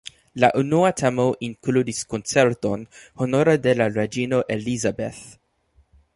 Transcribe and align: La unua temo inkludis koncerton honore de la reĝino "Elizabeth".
La 0.43 0.47
unua 0.59 0.87
temo 1.01 1.25
inkludis 1.47 1.99
koncerton 2.13 2.87
honore 3.23 3.57
de 3.67 3.77
la 3.83 3.91
reĝino 4.01 4.43
"Elizabeth". 4.59 5.23